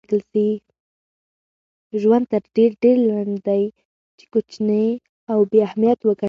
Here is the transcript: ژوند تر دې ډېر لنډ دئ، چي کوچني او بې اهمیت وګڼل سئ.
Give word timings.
ژوند 2.01 2.25
تر 2.31 2.43
دې 2.55 2.65
ډېر 2.81 2.97
لنډ 3.09 3.35
دئ، 3.47 3.63
چي 4.17 4.25
کوچني 4.33 4.87
او 5.31 5.39
بې 5.49 5.59
اهمیت 5.67 5.99
وګڼل 6.01 6.17
سئ. 6.19 6.19